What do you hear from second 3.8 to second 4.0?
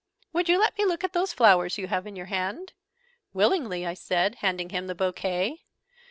I